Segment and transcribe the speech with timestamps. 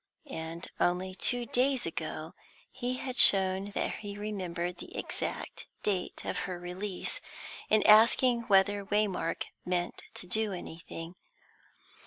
[0.31, 2.33] And, only two days ago,
[2.71, 7.21] he had shown that he remembered the exact date of her release,
[7.69, 11.13] in asking whether Waymark meant to do anything.